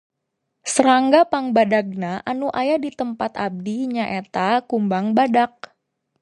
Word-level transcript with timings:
Serangga 0.73 1.21
pangbadagna 1.31 2.11
anu 2.31 2.47
aya 2.61 2.75
di 2.85 2.91
tempat 2.99 3.31
abdi 3.47 3.75
nyaeta 3.95 4.47
kumbang 4.69 5.07
badak. 5.17 5.53